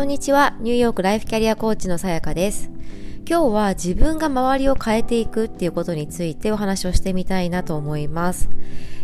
[0.00, 0.56] こんにちは。
[0.60, 2.70] ニューヨークライフキャリアコーチのさやかです。
[3.28, 8.48] 今日は自分が周りを変えていくっていうことについてお話をしてみたいなと思います。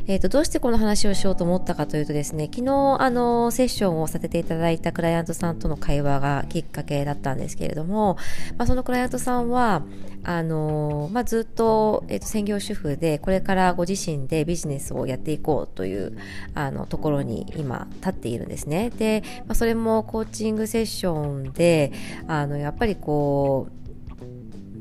[0.09, 8.17] えっ、ー、と、どうしてこの話をしようと思ったかというとですね、昨日、あの、セッションをさせていただいたクライアントさんとの会話がきっかけだったんですけれども、
[8.57, 9.83] まあ、そのクライアントさんは、
[10.23, 16.17] あの、まあ、ずっと、えっ、ー、と、専業主婦で、これからご自身でビジネスをやっていこうという、
[16.55, 18.91] あの、ところに今、立っているんですね。
[18.91, 21.91] で、まあ、それもコーチングセッションで、
[22.29, 23.86] あの、やっぱりこう、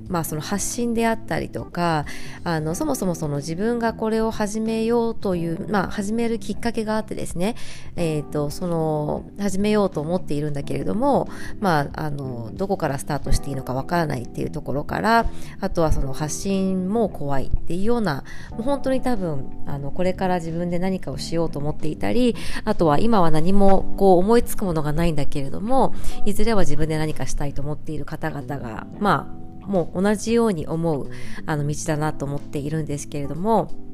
[0.07, 2.05] まあ、その発信であったりとか
[2.43, 7.55] あのそもそもその自分がこれを始めようという、まあ、始めるきっかけがあってですね、
[7.95, 11.27] えーと、その始めようと思っているんだけれども、
[11.59, 15.25] まあ、あのどこからスタートしていいのかわからないっていうところから
[15.59, 25.93] あとはその発信も怖いっていうようなもう本当に多分あのこれから自分で何かをしようと思っていたりあとは今は何もこう思いつくものがないんだけれども
[26.25, 31.09] いずれは自分で何かしたいと思っている方々がまあもう同じように思う
[31.45, 33.84] あの道だなと思っているんですけれども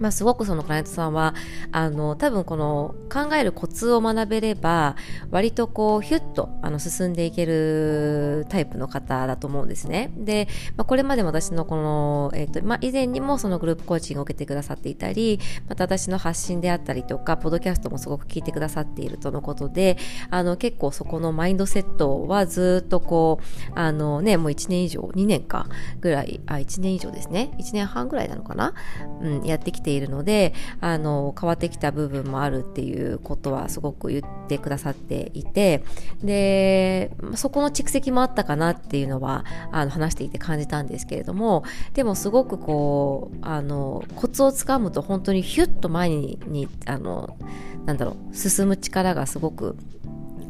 [0.00, 1.34] まあ、すごくそのクライアントさんは
[1.72, 4.96] あの多分この考えるコツを学べれば
[5.30, 10.12] 割とこうヒュッとあの進んでいけるタイプの方だと思うんですね。
[10.16, 19.96] で、まあ、これまでも私のこの、えーとまあ、以前にもそのグループコーチングを受けてくださっていたりまた私の発信であったりとかポドキャストもすごく聞いてくださっているとのことで
[20.30, 25.66] あの結構そこのマインドセットはずっとこうあのねもう1年以上2年か
[26.00, 27.52] ぐらいあ1年以上ですね。
[27.58, 28.74] 1年半ぐらいなのかな、
[29.20, 35.84] うん、やってきてているのであの変わってきた部分もあるっていうことはすごく言ってくださっていて
[36.22, 47.36] でそこの蓄積もあったかなっていうのはあの話していて感じたんですけれどもでもすごくこうあのコツをつかむと本当にヒュッと前ににあの
[47.84, 49.76] なんだろう進む力がすごく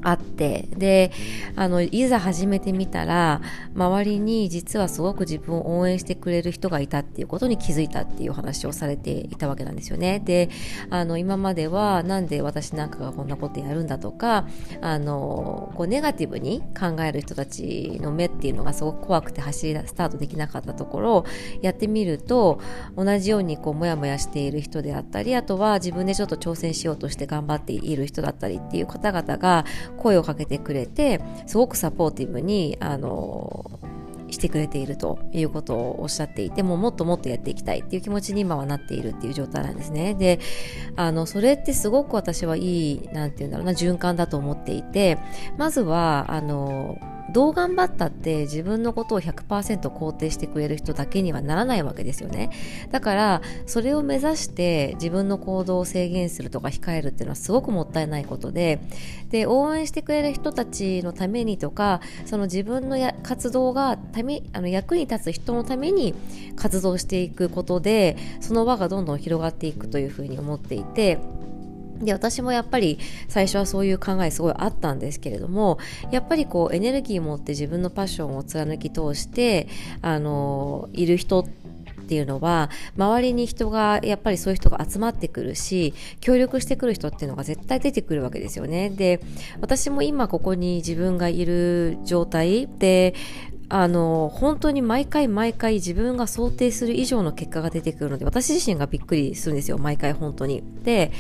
[0.05, 1.11] あってで
[1.57, 3.41] あのいざ始めてみたら
[3.75, 10.21] 周りに実はすごく自分を応援してくれる人がいたっていうことに気づいたっていう話をされていたわけなんですよね。
[10.25, 10.51] で
[10.91, 14.47] あの今まではなんで私なんかがこんなことやるんだとか
[14.81, 21.27] あのこうネガティブに考える人たちの目っていうのがすごく怖くて走りスタートできなかったところを
[21.63, 22.61] やってみると
[22.97, 33.81] 同じようにこうモヤモヤしている人であったりあとは自分でちょっと挑戦しようとして頑張っている人だったりっていう方々が声をかけてくれてすごくサポーティブにあの
[34.35, 40.15] してくれているということをおっしゃっていてももっともっとやっていきたいっていう気持ちに今はなっているっていう状態なんですね。
[40.15, 40.41] で
[40.97, 45.19] あのそれってすごく私はいいなんて言うんだろうな循環だと思っていて
[45.57, 46.99] まずはあの
[47.33, 52.51] どう頑張ったって自分のことを100%肯定してくれる人だけにはならないわけですよね。
[52.91, 58.81] だからそれを目指して自分の行動を制限するとか控えるっていうのはすごくもったいないことで。
[59.31, 66.15] で応援してくれる人たちのためにとかその自分のや活動がためあの役に立つ人のために
[66.55, 71.19] 活動していくことでその輪がどんどん広がっていくというふうに思っていて
[72.01, 75.79] で私もやっぱり最初はそういう考えすごいあったんですけれども
[76.11, 79.69] やっぱりこうエネルギーを持って自分のパッションを貫き通して
[80.03, 81.41] あのいる人
[82.05, 88.91] っていうのは周りに人がやっぱりそういう人が集まってくるし協力してくる人っていうのが絶対出てくるわけですよね。
[88.91, 89.21] で
[89.61, 93.15] 私も今ここに自分がいる状態で
[93.69, 100.63] あの本当に毎回毎回自分が想定する以上の結果が出てくるので私自身がびっくりするんですよ毎回本当に。
[100.83, 101.13] で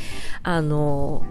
[0.42, 1.24] あの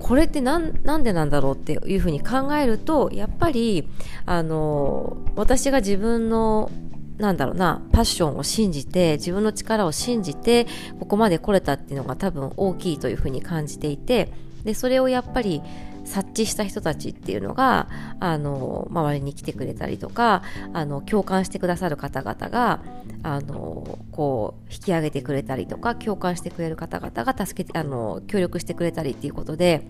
[0.00, 3.88] これってなんなんでなんだろうっていうふうに考えるとやっぱり
[4.26, 6.70] あの私が自分の
[7.18, 10.66] なんだろうなパッションを信じて自分の力を信じて
[11.00, 14.32] ここまで来れたっていうのが多分大きいというふうに感じていて
[14.64, 15.62] でそれをやっぱり
[16.08, 17.88] 察知した人たちっていうのが
[18.18, 20.42] あの周りに来てくれたりとか
[20.72, 22.80] あの共感してくださる方々が
[23.22, 29.86] あのこう引き上げてくれたりとか共感してくれる方々が助けてあの協力してくれたりっていうことで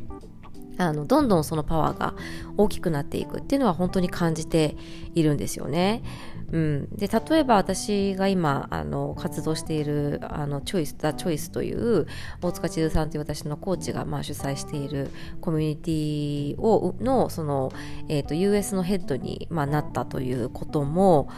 [0.79, 2.15] あのどんどんそのパワーが
[2.57, 4.77] 大きくなっていくっていうのは本当に感じて
[5.15, 6.03] いるんですよね。
[6.51, 12.07] うん、で例えば私が今あの活動しているあのチョイス・ザ・チョイスという
[12.41, 15.11] 大塚千鶴さんという私のコーチが、まあ、主催している
[15.41, 17.71] コミュニティをのその、
[18.09, 21.29] えーと、US のヘッドに、まあ、なったということも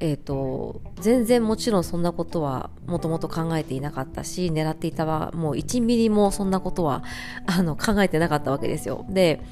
[0.00, 7.02] えーと、全然もちろんそんなことはもともと考えていなかったし狙っていたはもう1ミリもそんなことは
[7.46, 9.04] あの考えてなかったわけですよ。
[9.08, 9.42] で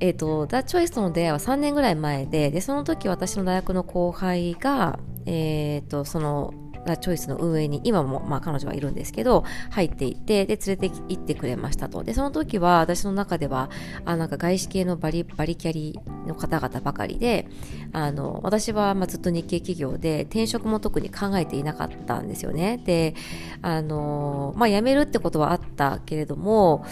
[0.00, 6.54] えっ、ー、と、ザ・チョイスとの出会いは3年ぐらい前で、で、その時私の大学の後輩が、えっ、ー、と、その、
[6.96, 12.02] チョイスの運営に今もまあ彼女はいるんですけど入っていてで連れて行ってくれましたと。
[12.02, 13.70] でその時は私の中では
[14.04, 17.48] あなんか外資系のバリバリキャリの方々ばかりで
[17.92, 22.80] あの私はまあずっと日系企業で転職も特に考えていなかったんですよね。
[22.84, 23.14] で
[23.62, 26.84] あのまあ辞めるってことはあったけれども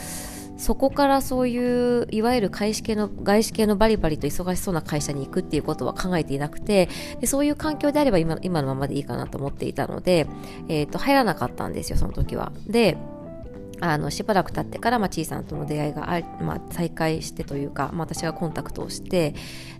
[0.57, 6.89] そこからそういういわゆる外資系の外資系のバリバリと忙しそうな会社に行くっていうことは考えていなくて
[7.21, 10.27] でそういう環境であれば今今のままでいいかなと思っていたので、
[10.69, 12.53] えーと、入らなかったんですよその時は。
[12.67, 12.97] で
[13.81, 19.35] あのしばらく経ってから、まあ、ちいさんとの出会いがあ、まあ、再開してというか、まあ、私がコンタクトをして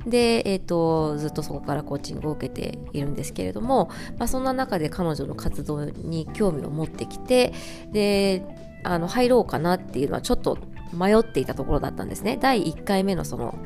[0.07, 7.55] で、えーと、ずっとそこからコーチングを受けているんですけれども、まあ、そんな中で彼女の活動に興味を持ってきて
[7.93, 8.45] で
[8.85, 10.59] あの入ろうかなっていうのはちょっと
[10.93, 12.39] 迷っていたところだったんですね。
[12.41, 13.59] 第1回目のその、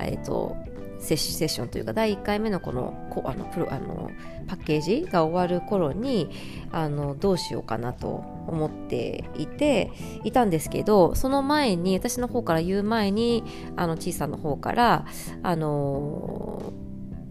[0.00, 0.56] えーと、
[0.98, 4.10] セッションというか第1回目のこのあのプロあの
[4.46, 6.30] パッケージが終わる頃に
[6.72, 8.08] あのどうしようかなと
[8.46, 9.92] 思っていて
[10.24, 13.44] いたんですけどその前に私の方から言う前に
[13.76, 15.06] あの小さな方から
[15.42, 16.72] あの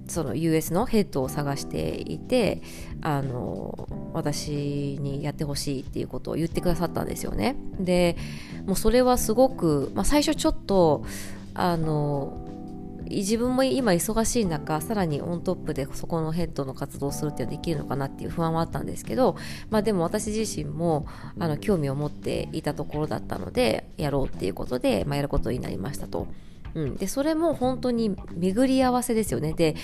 [0.07, 2.61] その US のヘッドを探していて
[3.01, 4.51] あの私
[5.01, 7.55] にやってほしいっていうことを言ってくださったんですよね。
[7.79, 8.15] で
[8.65, 11.03] もうそれはすごく、まあ、最初ちょっと
[11.53, 12.47] あの
[13.09, 19.35] 自分も今忙しい中さらにオントップでそこのヘッドの活動をするってできるのかなっていう不安はあったんですけど、
[19.69, 21.07] まあ、でも私自身も
[21.39, 26.27] あの興味を持っていたところだったのでやろうっていうことで、まあ、やることになりましたと。
[26.77, 29.53] うん、でそれも本当に巡り合わせですよね。
[29.53, 29.75] で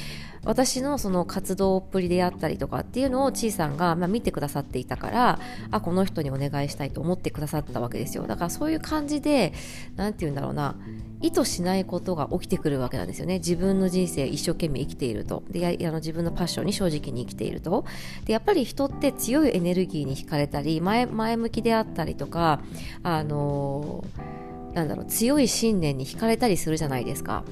[0.46, 5.40] 私のその活動っぷりであったりとかっていうのをちいさんが、まあ、見てくださっていたから
[5.72, 8.28] あこの人にお願いしたいと思ってくださったわけですよ。
[8.28, 9.54] だからそういう感じで
[9.96, 10.76] 何て言うんだろうな。
[11.22, 13.36] 意図しないことが起きてくるわけなんですよね。
[13.40, 15.42] 自分の人生一生懸命生きていると。
[15.50, 17.86] であの自分のパッションに正直に生きていると。
[18.26, 22.60] でやっぱり人って強いエネルギーに惹かれたり前前向きであったりとか
[23.02, 24.43] あのー
[24.74, 27.44] なんだろう強い信念に惹かれたりするじゃないですか。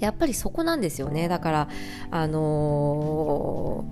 [0.00, 1.28] やっぱりそこなんですよね。
[1.28, 1.68] だから
[2.10, 3.90] あの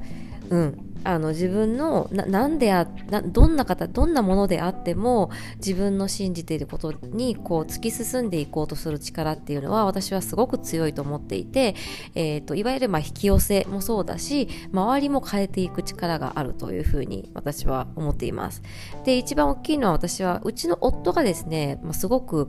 [0.49, 0.92] ー、うん。
[1.05, 11.75] あの自分のななんであなどんな方どんなものであっても自分の信じていることにこう突き進んでいこうとする力っていうのは私はすごく強いと思っていて、
[12.15, 18.63] えーと、いわゆるまあ引き寄せもそうだし周りも変えていく力があるというふうに私は思っています。
[19.05, 22.49] で一番大きいのは私はうちの夫がですね、まあ、すごく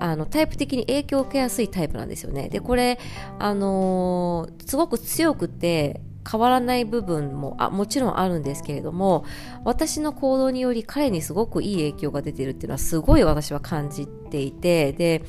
[0.00, 2.48] あのタイプ的に影響を受けやすいタイプなんですよね。
[2.48, 2.98] でこれ
[3.38, 9.24] あのー、すごく強くて変わらない部分もあもちろんあるんですけれども
[9.64, 15.24] 私の行動により彼にすごくいい影響が出てるっていうのはすごい私は感じていてで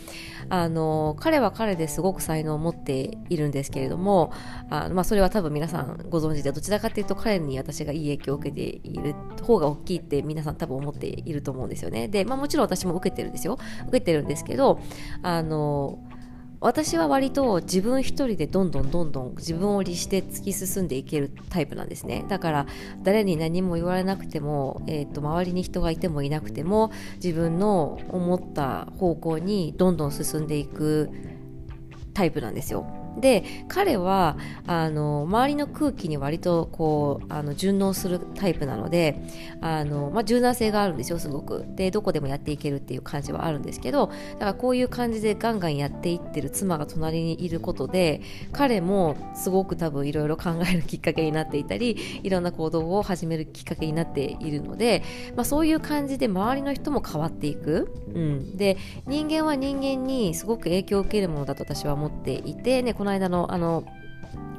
[0.49, 4.31] あの彼は彼ですごく才能を持っているんですけれども
[4.69, 12.07] あまあ、それは多分皆さんご存知でどちらかというと彼に私がいい影響を受けている方が大きいって皆さん多分思っていると思うんですよね。
[12.07, 13.57] で、まあ、もちろん私も受けてるんですよ。
[13.87, 14.79] 受けてるんですけど
[15.21, 15.99] あの
[16.63, 22.23] 私は割と自分一人でどんどんどんどん自分を律して突き進んでいけるタイプなんですね。
[22.29, 22.67] だから
[23.03, 31.09] 誰に何も言われなくても、えーと、周りに人がいてもいなくても自分の思った方向にどんどん進んでいく
[32.13, 33.02] タイプなんですよ。
[33.19, 34.37] で彼は
[34.67, 39.19] あの周りの空気に割とこうあの順応するタイプなので
[39.61, 41.65] あの、まあ、柔軟性があるんですよすごく。
[41.75, 55.03] でどこでもやっていけるっていう感じはあるんですけどだからこういう感じでガンガンやっていってる妻が隣にいることで彼もすごく多分いろいろ考えるきっかけになっていたりいろんな行動を始めるきっかけになっているので、
[55.35, 58.77] まあ、そういう感じで周りの人も変わっていく、うん、で
[59.07, 63.83] 人間は人間にすごく影響を受けるものだと私は思っていて、ね、この間のあの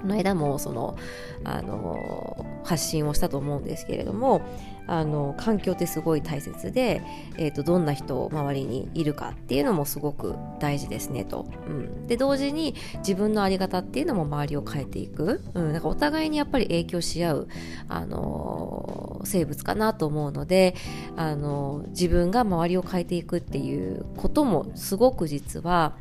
[0.02, 0.98] この間もその
[1.44, 4.42] あの発信をしたと思うんですけれども
[4.86, 7.00] あの環境ってすごい大切で、
[7.38, 17.48] えーと、どんな人周りにいるかっていうのもすごく大事ですねと、うん、で同時に自分の在り方っていうのも周りを変えていく、うん、なんかお互いにやっぱり影響し合う、
[17.88, 20.74] あの生物かなと思うので、
[21.16, 25.94] あの自分が周りを変えていくっていうこともすごく実は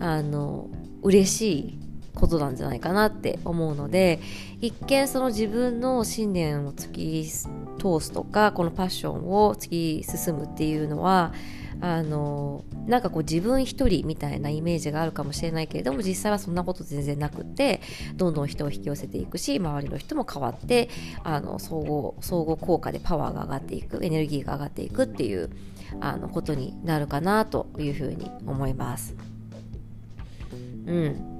[0.00, 0.68] あの
[1.04, 1.78] 嬉しい
[2.14, 4.20] ことなんじゃないかなって思うので
[4.60, 11.32] 一見その自分の信念を突き通すとかこのパッションを突き進むっていうのは
[11.80, 17.80] あのなんかこう自分一人みたいなイメージがあるかもしれないけれども実際はそんなこと全然なくって
[18.14, 20.88] どんどん人を引き寄せていくし周りの人も変わって
[21.24, 25.50] あの相互相互効果でパワーが上がっていくエネルギーが上がっていくっていう
[26.00, 29.33] あのことになるかなというふうに思います。
[30.86, 31.30] うん。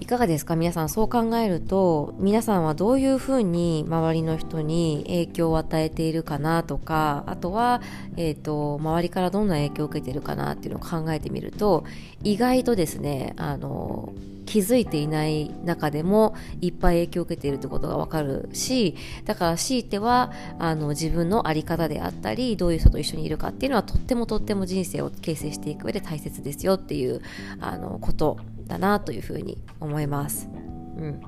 [0.00, 0.54] いかがですか？
[0.54, 7.82] 皆さんそう考えると皆さんはどういうふうに周りの人に影響を与えているかなとかあとは、
[8.16, 11.84] えーと、周りからどんな影響を受けているかなっていうのを考えてみると
[12.22, 14.12] 意外とですねあの
[14.46, 18.94] 気づいていない中でもいっぱい影響を受けているってことがわかるし
[19.24, 27.20] だから強いてはあの自分の在り方であったりどういう人と一緒にいるかっていうのはとってもとっても人生を形成していく上で大切ですよっていう
[27.58, 28.36] あのこと。
[28.68, 30.48] だなというふうに思います。
[30.96, 31.20] うん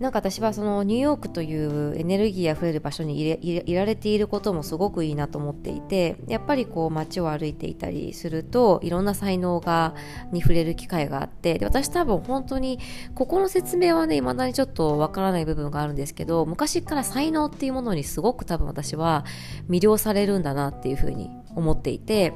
[0.00, 9.94] なんか私はそのニューヨークというエネルギーあふれる場所にいられていることもすごくいいなと思っていてやっぱりこう街を歩いていたりするといろんな才能が
[10.32, 12.78] に触れる機会があってで私多分本当に
[13.14, 19.26] ここの説明はね未だにちょっとわからない部分があるんですけど昔から才能っていうものにすごく多分私は
[19.68, 22.32] 魅了されるんだなっていうふうに思っていて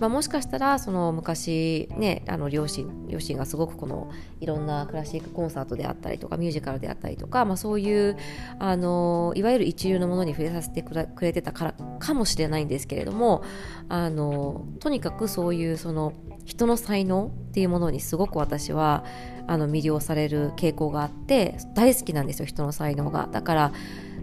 [0.00, 8.16] まあ、もしかしたらその昔ねあの両親両親がすごくこのいろんなクラシックコンサートであったりとかミュージカルであったりとか、まあ、そういう
[8.58, 13.44] あのいわゆる一流のものに触れさせてくれてたからかもしれないんですけれども
[13.88, 16.12] あのとにかくそういうその
[16.44, 19.04] 人の才能っていうものにすごく私は
[19.46, 23.28] あの魅了される傾向があって大好きなんですよ人の才能が。
[23.30, 23.72] だから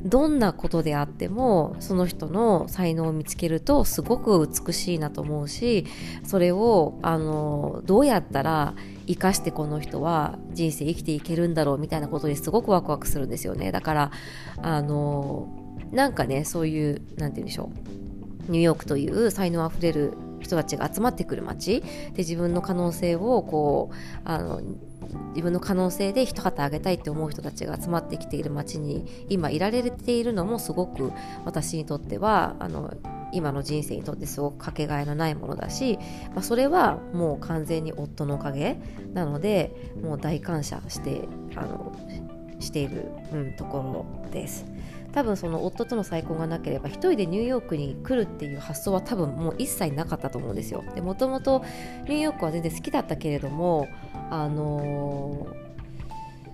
[0.03, 5.85] どんなことであってもその人の才能を見つけるとすごく美しいなと思うし
[6.23, 8.73] それをあのどうやったら
[9.07, 13.71] 生かしてこの人は人生生きていけるんだろうみたいなことにすごくワクワクするんですよね。
[13.71, 14.11] だから
[14.61, 15.47] あの
[15.91, 17.71] なんかねそういう何て言うんでしょ
[18.47, 18.51] う。
[18.51, 24.61] ニューヨークという才能あふれる人たちが集まってくる街で自分の可能性をこうあの
[25.29, 31.11] 自分の可能性で一旗あげたいって思う人たちが集まってきている街に今いられているのもすごく
[31.45, 32.93] 私にとってはあの
[33.31, 35.99] 今の人生にとってすごくかけがえのないものだし、
[36.33, 38.79] まあ、それはもう完全に夫のおかげ
[39.13, 41.95] なのでもう大感謝してあの
[42.59, 44.65] している、うん、ところです。
[45.11, 50.83] 多分その夫との再婚がなければ一人でニューヨークに来るっていう発想は多分もう一切なかったと思うんですよ。
[50.93, 51.63] でもともと
[52.03, 53.87] ニューヨークは全然好きだったけれども
[54.29, 55.47] あの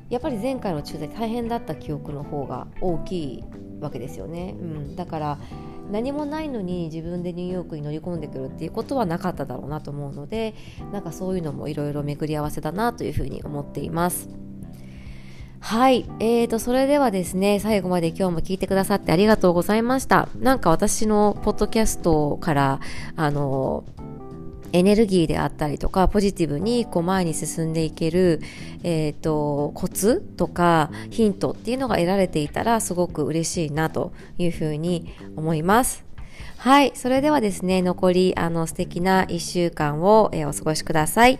[0.10, 3.44] ー、やっぱり前回の駐在大変だった記憶の方が大きい
[3.79, 4.55] わけですよね。
[4.58, 5.38] うん、だから
[5.91, 10.55] 何もないのに自分でニューヨークに乗り込んでくるっていうことはなかっただろうなと思うので
[10.91, 14.29] なんかそういうのもいろいろ巡り合わせだなというふうに思っています。
[15.60, 16.05] はい。
[16.20, 20.29] えーと、それではですね、最後まで今日も聞いてくださってありがとうございました。
[20.38, 22.79] なんか私のポッドキャストから、
[23.15, 23.84] あの、
[24.75, 28.41] エネルギーであったりとかポジティブにこう前に進んでいける、
[28.84, 36.03] えーと、コツとかヒントっていうのが得られていたらすごく嬉しいなというふうに思います。
[36.58, 41.39] はい、それではですね、残りあの素敵な1週間を、えー、お過ごしください。